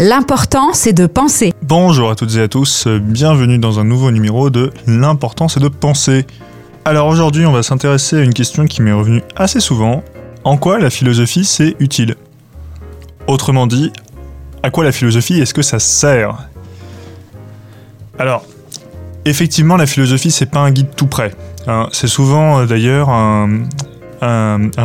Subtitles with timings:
[0.00, 1.52] L'important, c'est de penser.
[1.62, 5.66] Bonjour à toutes et à tous, bienvenue dans un nouveau numéro de L'important, c'est de
[5.66, 6.24] penser.
[6.84, 10.04] Alors aujourd'hui, on va s'intéresser à une question qui m'est revenue assez souvent.
[10.44, 12.14] En quoi la philosophie, c'est utile?
[13.26, 13.92] Autrement dit,
[14.62, 16.48] à quoi la philosophie est-ce que ça sert?
[18.20, 18.44] Alors,
[19.24, 21.34] effectivement, la philosophie, c'est pas un guide tout prêt.
[21.66, 21.88] Hein.
[21.90, 23.48] c'est souvent euh, d'ailleurs un,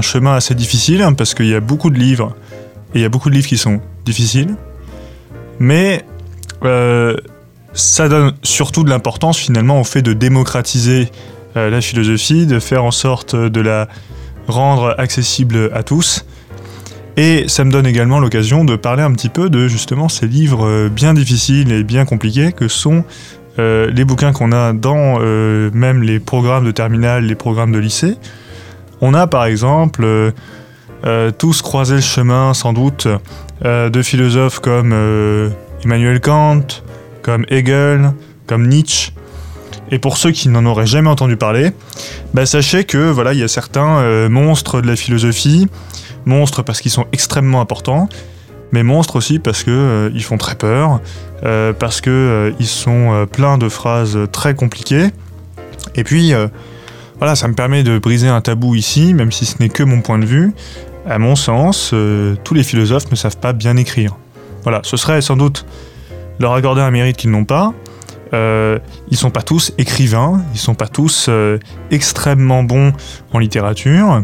[0.02, 2.36] chemin assez difficile hein, parce qu'il y a beaucoup de livres
[2.95, 4.55] et il y a beaucoup de livres qui sont difficiles
[5.59, 6.05] mais
[6.63, 7.16] euh,
[7.73, 11.09] ça donne surtout de l'importance finalement au fait de démocratiser
[11.57, 13.88] euh, la philosophie, de faire en sorte de la
[14.48, 16.26] rendre accessible à tous.
[17.16, 20.66] Et ça me donne également l'occasion de parler un petit peu de justement ces livres
[20.66, 23.04] euh, bien difficiles et bien compliqués que sont
[23.59, 28.15] les bouquins qu'on a dans même les programmes de terminale, les programmes de lycée.
[28.99, 30.34] On a par exemple
[31.38, 33.07] tous croisé le chemin sans doute
[33.63, 35.49] de philosophes comme euh,
[35.84, 36.66] Emmanuel Kant,
[37.21, 38.12] comme Hegel,
[38.45, 39.12] comme Nietzsche.
[39.91, 41.71] Et pour ceux qui n'en auraient jamais entendu parler,
[42.34, 45.68] bah, sachez que voilà, il y a certains euh, monstres de la philosophie,
[46.26, 48.10] monstres parce qu'ils sont extrêmement importants,
[48.71, 50.99] mais monstres aussi parce qu'ils font très peur,
[51.77, 55.09] parce qu'ils sont pleins de phrases très compliquées.
[55.96, 56.34] Et puis,
[57.20, 60.02] voilà, ça me permet de briser un tabou ici, même si ce n'est que mon
[60.02, 60.54] point de vue.
[61.05, 64.16] À mon sens, euh, tous les philosophes ne savent pas bien écrire.
[64.63, 65.66] Voilà, ce serait sans doute
[66.40, 67.73] leur accorder un mérite qu'ils n'ont pas.
[68.34, 68.79] Euh,
[69.09, 71.59] ils sont pas tous écrivains, ils sont pas tous euh,
[71.91, 72.94] extrêmement bons
[73.34, 74.24] en littérature.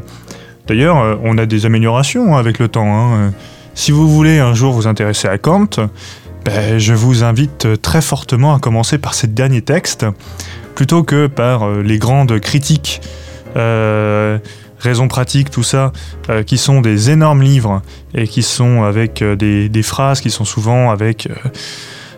[0.67, 2.87] D'ailleurs, on a des améliorations avec le temps.
[2.87, 3.33] Hein.
[3.73, 5.69] Si vous voulez un jour vous intéresser à Kant,
[6.45, 10.05] ben, je vous invite très fortement à commencer par ces derniers textes,
[10.75, 13.01] plutôt que par les grandes critiques
[14.79, 15.91] raisons pratiques, tout ça,
[16.29, 17.81] euh, qui sont des énormes livres
[18.13, 21.27] et qui sont avec euh, des, phrases qui sont souvent avec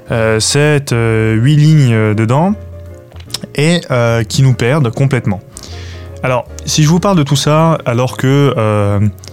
[0.10, 2.54] 7, euh, 8 lignes dedans
[3.56, 3.82] et
[4.30, 5.42] qui nous perdent complètement.
[6.22, 8.54] Alors, si je vous parle de tout ça, alors que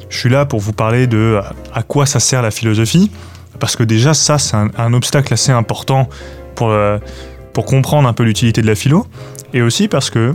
[0.08, 1.40] je suis là pour vous parler de
[1.74, 3.10] à quoi ça sert la philosophie,
[3.60, 6.08] parce que déjà ça c'est un, obstacle assez important
[6.54, 6.74] pour,
[7.52, 9.06] pour comprendre un peu l'utilité de la philo,
[9.52, 10.34] et aussi parce que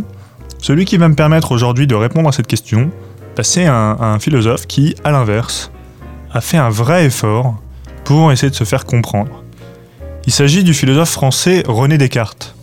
[0.64, 2.90] celui qui va me permettre aujourd'hui de répondre à cette question,
[3.36, 5.72] bah, c'est un, philosophe qui, à l'inverse,
[6.32, 7.56] a fait un vrai effort
[8.06, 9.44] pour essayer de se faire comprendre.
[10.26, 12.56] Il s'agit du philosophe français René Descartes.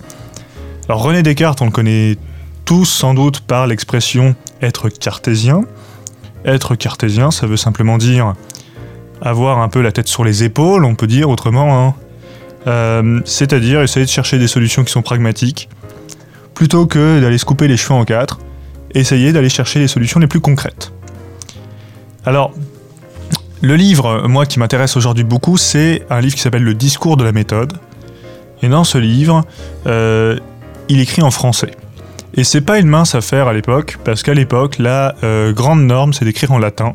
[0.88, 2.16] Alors René Descartes, on le connaît
[2.64, 5.64] tous sans doute par l'expression être cartésien.
[6.46, 8.32] Être cartésien, ça veut simplement dire
[9.20, 11.88] avoir un peu la tête sur les épaules, on peut dire autrement.
[11.88, 11.94] Hein.
[12.66, 15.68] Euh, c'est-à-dire essayer de chercher des solutions qui sont pragmatiques,
[16.60, 18.38] plutôt que d'aller se couper les cheveux en quatre,
[18.92, 20.92] essayer d'aller chercher les solutions les plus concrètes.
[22.26, 22.52] Alors,
[23.62, 27.24] le livre, moi, qui m'intéresse aujourd'hui beaucoup, c'est un livre qui s'appelle Le discours de
[27.24, 27.72] la méthode.
[28.60, 29.46] Et dans ce livre,
[29.86, 30.38] euh,
[30.90, 31.70] il écrit en français.
[32.34, 36.12] Et c'est pas une mince affaire à l'époque, parce qu'à l'époque, la euh, grande norme,
[36.12, 36.94] c'est d'écrire en latin.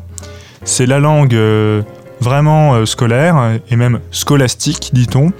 [0.62, 1.82] C'est la langue euh,
[2.20, 5.32] vraiment scolaire, et même scolastique, dit-on,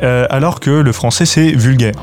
[0.00, 1.94] alors que le français, c'est vulgaire.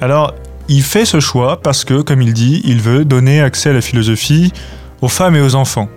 [0.00, 0.34] Alors,
[0.68, 3.80] il fait ce choix parce que, comme il dit, il veut donner accès à la
[3.80, 4.52] philosophie
[5.00, 5.88] aux femmes et aux enfants.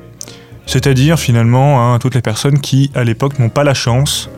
[0.66, 4.30] C'est-à-dire finalement à hein, toutes les personnes qui, à l'époque, n'ont pas la chance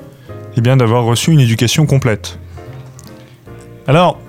[0.57, 2.39] eh bien, d'avoir reçu une éducation complète.
[3.87, 4.19] Alors,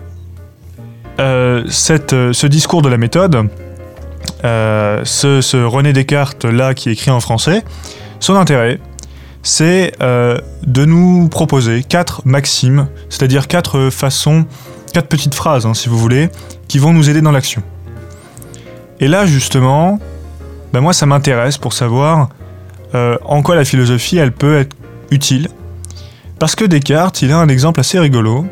[1.20, 1.64] euh,
[2.12, 3.48] euh, ce discours de la méthode,
[4.44, 7.62] euh, ce, ce, René Descartes là qui écrit en français,
[8.18, 8.80] son intérêt,
[9.42, 14.46] c'est de nous proposer quatre maximes, c'est-à-dire quatre façons
[14.92, 16.28] quatre petites phrases, hein, si vous voulez,
[16.68, 17.62] qui vont nous aider dans l'action.
[19.00, 19.98] Et là, justement,
[20.72, 22.28] ben moi, ça m'intéresse pour savoir
[22.94, 24.76] euh, en quoi la philosophie, elle peut être
[25.10, 25.48] utile.
[26.38, 28.46] Parce que Descartes, il a un exemple assez rigolo.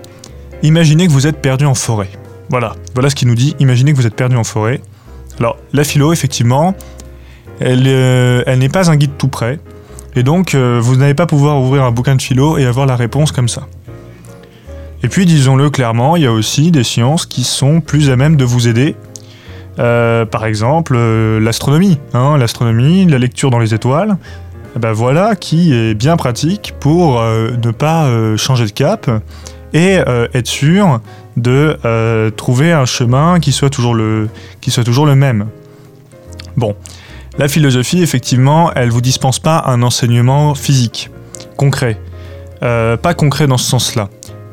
[0.63, 2.11] Imaginez que vous êtes perdu en forêt.
[2.49, 3.55] Voilà, voilà ce qu'il nous dit.
[3.59, 4.81] Imaginez que vous êtes perdu en forêt.
[5.39, 6.75] Alors, la philo, effectivement,
[7.61, 9.61] elle, euh, n'est pas un guide tout prêt.
[10.17, 12.97] Et donc, euh, vous n'allez pas pouvoir ouvrir un bouquin de philo et avoir la
[12.97, 13.69] réponse comme ça.
[15.03, 18.37] Et puis, disons-le clairement, il y a aussi des sciences qui sont plus à même
[18.37, 18.97] de vous aider.
[19.79, 21.99] Euh, par exemple, euh, l'astronomie.
[22.13, 24.17] Hein, l'astronomie, la lecture dans les étoiles.
[24.79, 29.11] Ben voilà qui est bien pratique pour euh, ne pas changer de cap
[29.73, 29.99] et
[30.35, 31.01] être sûr
[31.37, 34.29] de trouver un chemin qui soit, toujours le,
[34.61, 35.47] qui soit toujours le même.
[36.57, 36.77] Bon,
[37.39, 41.11] la philosophie, effectivement, elle vous dispense pas un enseignement physique,
[41.57, 42.01] concret.
[42.61, 44.09] pas concret dans ce sens-là.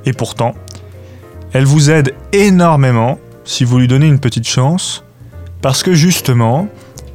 [0.07, 0.55] Et pourtant,
[1.51, 5.03] elle vous aide énormément si vous lui donnez une petite chance,
[5.61, 6.69] parce que justement,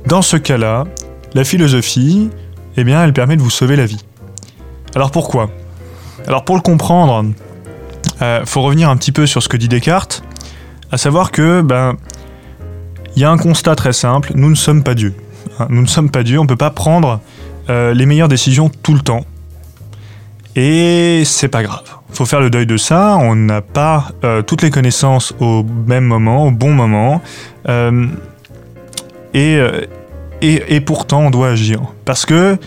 [0.07, 0.85] dans ce cas-là,
[1.33, 2.29] la philosophie,
[2.77, 4.05] eh bien, elle permet de vous sauver la vie.
[4.95, 5.51] Alors pourquoi?
[6.27, 9.69] Alors pour le comprendre, il euh, faut revenir un petit peu sur ce que dit
[9.69, 10.23] Descartes,
[10.91, 11.97] à savoir que ben
[13.17, 15.15] il y a un constat très simple, nous ne sommes pas Dieu.
[15.59, 17.21] Hein, nous ne sommes pas Dieu, on ne peut pas prendre
[17.71, 19.25] euh, les meilleures décisions tout le temps.
[20.57, 21.83] Et c'est pas grave.
[22.11, 23.17] Faut faire le deuil de ça.
[23.17, 27.23] On n'a pas euh, toutes les connaissances au même moment, au bon moment.
[29.35, 29.59] et,
[30.43, 31.81] et, pourtant, on doit agir.
[32.05, 32.59] Parce que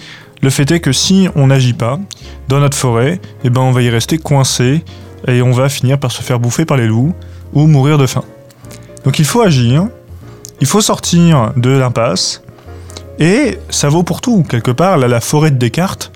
[0.41, 1.99] le fait est que si on n'agit pas
[2.47, 4.83] dans notre forêt, eh ben on va y rester coincé
[5.27, 7.13] et on va finir par se faire bouffer par les loups
[7.53, 8.23] ou mourir de faim.
[9.03, 9.87] Donc il faut agir,
[10.61, 12.41] il faut sortir de l'impasse,
[13.19, 14.43] et ça vaut pour tout.
[14.43, 16.11] Quelque part, la forêt de Descartes,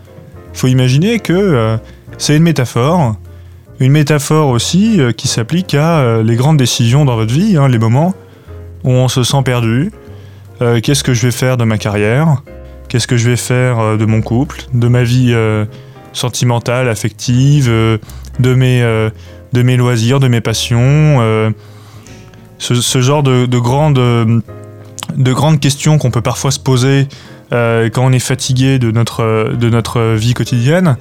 [0.60, 1.78] faut imaginer que euh,
[2.18, 3.16] c'est une métaphore,
[3.80, 7.70] une métaphore aussi euh, qui s'applique à euh, les grandes décisions dans votre vie, hein,
[7.70, 8.14] les moments
[8.84, 9.92] où on se sent perdu.
[10.84, 12.44] Qu'est-ce que je vais faire de ma carrière?
[12.90, 15.34] Qu'est-ce que je vais faire de mon couple, de ma vie
[16.12, 18.82] sentimentale, affective, de mes,
[19.54, 21.54] de mes loisirs, de mes passions.
[22.58, 24.44] Ce, genre de, grandes,
[25.16, 27.08] de grandes questions qu'on peut parfois se poser
[27.52, 30.98] euh, quand on est fatigué de notre, vie quotidienne.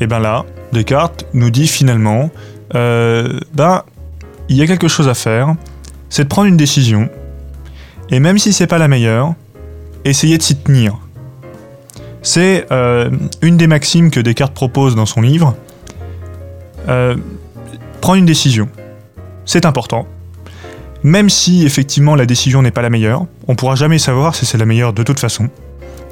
[0.00, 2.30] Et bien là, Descartes nous dit finalement,
[2.72, 3.82] ben,
[4.48, 5.54] il y a quelque chose à faire,
[6.08, 7.08] c'est de prendre une décision,
[8.10, 9.34] et même si c'est pas la meilleure,
[10.04, 10.98] essayer de s'y tenir.
[12.22, 12.66] C'est
[13.42, 15.56] une des maximes que Descartes propose dans son livre,
[16.88, 17.16] euh,
[18.00, 18.68] prendre une décision.
[19.44, 20.06] C'est important.
[21.02, 24.58] Même si effectivement la décision n'est pas la meilleure, on pourra jamais savoir si c'est
[24.58, 25.48] la meilleure de toute façon.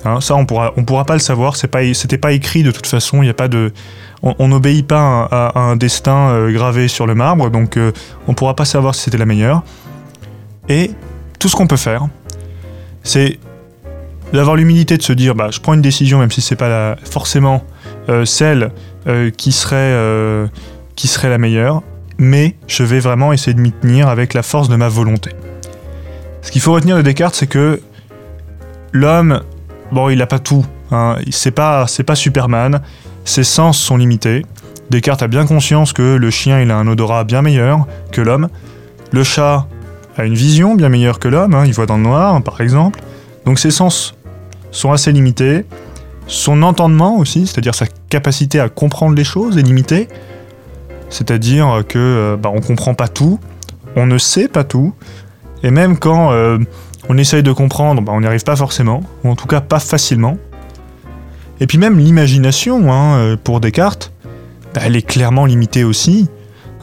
[0.04, 1.56] Hein, ça, on pourra, on pourra pas le savoir.
[1.56, 3.22] C'est pas, c'était pas écrit de toute façon.
[3.22, 3.72] Il y a pas de,
[4.22, 7.93] on n'obéit pas à, un destin euh, gravé sur le marbre, donc euh,
[8.28, 9.62] on pourra pas savoir si c'était la meilleure.
[10.69, 10.90] Et
[11.38, 12.08] tout ce qu'on peut faire,
[13.02, 13.38] c'est
[14.32, 17.62] d'avoir l'humilité de se dire, bah, je prends une décision, même si c'est pas forcément
[18.25, 18.70] celle
[19.08, 20.49] euh, qui, serait, euh,
[20.96, 21.84] qui serait la meilleure,
[22.19, 25.31] mais je vais vraiment essayer de m'y tenir avec la force de ma volonté.
[26.42, 27.81] Ce qu'il faut retenir de Descartes, c'est que
[28.90, 29.42] l'homme,
[29.92, 30.64] bon, il n'a pas tout.
[30.90, 32.80] Hein, c'est pas, pas Superman.
[33.24, 34.44] Ses sens sont limités.
[34.90, 38.48] Descartes a bien conscience que le chien, il a un odorat bien meilleur que l'homme.
[39.12, 39.66] Le chat
[40.16, 41.54] a une vision bien meilleure que l'homme.
[41.54, 43.00] Hein, il voit dans le noir, par exemple.
[43.44, 44.14] Donc ses sens
[44.70, 45.64] sont assez limités.
[46.28, 50.08] Son entendement aussi, c'est-à-dire sa capacité à comprendre les choses est limitée.
[51.08, 53.38] C'est-à-dire que euh, bah, on comprend pas tout,
[53.94, 54.92] on ne sait pas tout,
[55.62, 56.58] et même quand euh,
[57.08, 59.80] on essaye de comprendre, bah, on n'y arrive pas forcément, ou en tout cas pas
[59.80, 60.38] facilement.
[61.60, 64.12] Et puis même l'imagination, hein, euh, pour Descartes,
[64.74, 66.28] bah, elle est clairement limitée aussi.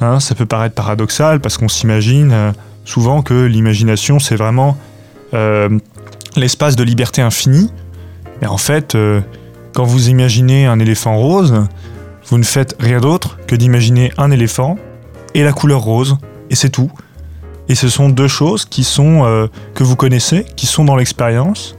[0.01, 0.19] Hein.
[0.19, 2.53] ça peut paraître paradoxal parce qu'on s'imagine
[2.83, 4.75] souvent que l'imagination c'est vraiment
[6.35, 7.71] l'espace de liberté infinie.
[8.41, 9.21] Mais en fait, euh,
[9.73, 11.65] quand vous imaginez un éléphant rose,
[12.25, 14.77] vous ne faites rien d'autre que d'imaginer un éléphant
[15.33, 16.17] et la couleur rose,
[16.49, 16.91] et c'est tout.
[17.69, 18.67] Et ce sont deux choses
[18.99, 21.77] euh, que vous connaissez, qui sont dans l'expérience.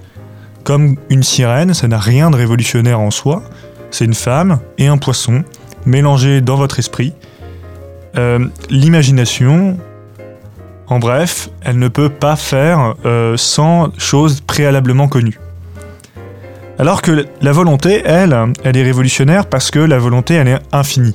[0.62, 3.42] Comme une sirène, ça n'a rien de révolutionnaire en soi.
[3.90, 5.44] C'est une femme et un poisson
[5.84, 7.12] mélangés dans votre esprit.
[8.16, 9.76] Euh, l'imagination,
[10.86, 12.94] en bref, elle ne peut pas faire
[13.36, 15.38] sans choses préalablement connues.
[16.78, 21.14] Alors que la volonté, elle, elle est révolutionnaire parce que la volonté, elle est infinie.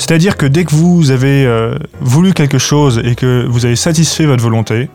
[0.00, 4.24] C'est-à-dire que dès que vous avez euh, voulu quelque chose et que vous avez satisfait
[4.24, 4.88] votre volonté,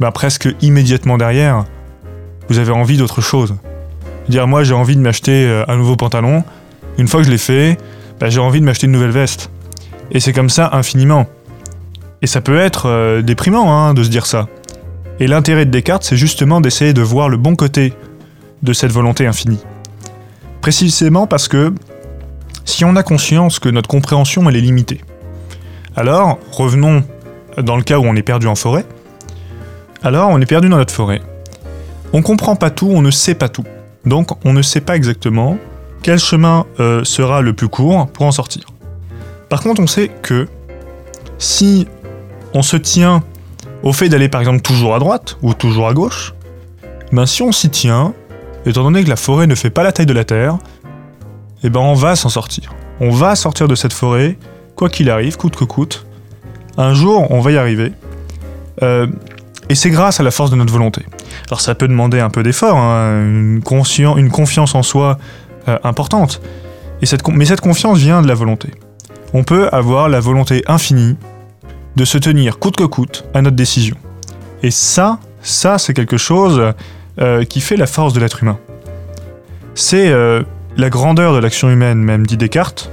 [0.00, 1.66] bah presque immédiatement derrière,
[2.48, 3.54] vous avez envie d'autre chose.
[4.28, 6.42] Dire moi j'ai envie de m'acheter euh, un nouveau pantalon,
[6.98, 7.78] une fois que je l'ai fait,
[8.18, 9.52] bah, j'ai envie de m'acheter une nouvelle veste.
[10.10, 11.28] Et c'est comme ça infiniment.
[12.20, 14.48] Et ça peut être euh, déprimant hein, de se dire ça.
[15.20, 17.92] Et l'intérêt de Descartes, c'est justement d'essayer de voir le bon côté
[18.64, 19.60] de cette volonté infinie.
[20.60, 21.72] Précisément parce que
[22.70, 25.00] si on a conscience que notre compréhension elle est limitée,
[25.96, 27.02] alors revenons
[27.58, 28.86] dans le cas où on est perdu en forêt,
[30.02, 31.20] alors on est perdu dans notre forêt.
[32.12, 33.64] On comprend pas tout, on ne sait pas tout.
[34.06, 35.58] Donc on ne sait pas exactement
[36.02, 38.64] quel chemin euh, sera le plus court pour en sortir.
[39.48, 40.48] Par contre, on sait que
[41.38, 41.86] si
[42.54, 43.22] on se tient
[43.82, 46.34] au fait d'aller par exemple toujours à droite ou toujours à gauche,
[47.12, 48.14] ben si on s'y tient,
[48.64, 50.58] étant donné que la forêt ne fait pas la taille de la Terre,
[51.62, 52.72] eh ben on va s'en sortir.
[53.00, 54.36] On va sortir de cette forêt,
[54.76, 56.06] quoi qu'il arrive, coûte que coûte.
[56.76, 57.92] Un jour, on va y arriver.
[58.82, 59.06] Euh,
[59.68, 61.04] et c'est grâce à la force de notre volonté.
[61.48, 65.18] Alors ça peut demander un peu d'effort, hein, une, confiance en soi
[65.68, 66.40] euh, importante.
[67.02, 68.70] Et cette, mais cette confiance vient de la volonté.
[69.32, 71.16] On peut avoir la volonté infinie
[71.96, 73.96] de se tenir coûte que coûte à notre décision.
[74.62, 76.72] Et ça, ça c'est quelque chose
[77.20, 78.58] euh, qui fait la force de l'être humain.
[79.74, 80.12] C'est
[80.76, 82.90] la grandeur de l'action humaine, même dit Descartes,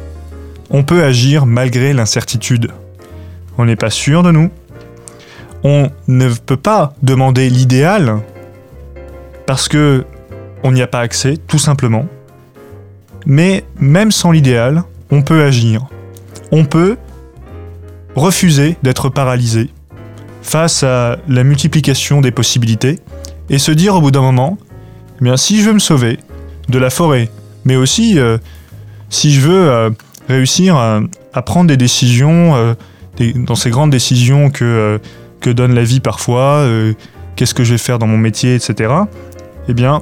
[0.70, 2.72] on peut agir malgré l'incertitude.
[3.58, 4.50] On n'est pas sûr de nous.
[5.64, 8.20] On ne peut pas demander l'idéal
[9.46, 10.06] parce que
[10.64, 12.06] on n'y a pas accès, tout simplement.
[13.26, 15.86] Mais même sans l'idéal, on peut agir.
[16.52, 16.98] On peut
[18.16, 19.70] refuser d'être paralysé
[20.42, 23.00] face à la multiplication des possibilités
[23.50, 24.58] et se dire au bout d'un moment,
[25.20, 26.20] eh bien si je veux me sauver
[26.70, 27.30] de la forêt,
[27.68, 28.38] mais aussi euh,
[29.10, 29.90] si je veux euh,
[30.30, 31.02] réussir à,
[31.44, 32.74] prendre des décisions, euh,
[33.36, 35.00] dans ces grandes décisions que,
[35.42, 36.68] que donne la vie parfois,
[37.36, 38.94] qu'est-ce que je vais faire dans mon métier, etc.,
[39.68, 40.02] eh bien,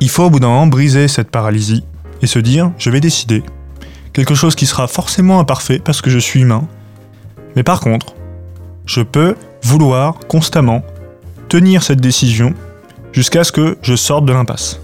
[0.00, 1.84] il faut au bout d'un moment briser cette paralysie
[2.22, 3.42] et se dire, je vais décider.
[4.12, 6.66] Quelque chose qui sera forcément imparfait parce que je suis humain.
[7.56, 8.14] Mais par contre,
[8.86, 10.82] je peux vouloir constamment
[11.48, 12.54] tenir cette décision
[13.12, 14.80] jusqu'à ce que je sorte de l'impasse.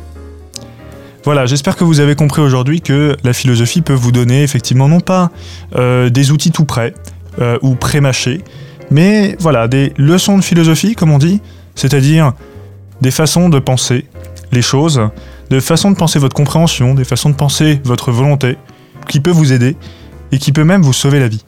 [1.26, 5.00] Voilà, j'espère que vous avez compris aujourd'hui que la philosophie peut vous donner effectivement non
[5.00, 5.32] pas
[5.74, 6.94] euh, des outils tout prêts
[7.40, 8.44] euh, ou pré-mâchés,
[8.92, 11.40] mais voilà, des leçons de philosophie, comme on dit,
[11.74, 12.32] c'est-à-dire
[13.00, 14.06] des façons de penser
[14.52, 15.00] les choses,
[15.50, 18.56] des façons de penser votre compréhension, des façons de penser votre volonté,
[19.08, 19.76] qui peut vous aider
[20.30, 21.44] et qui peut même vous sauver la vie.